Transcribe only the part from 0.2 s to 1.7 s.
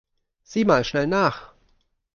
Sieh mal schnell nach!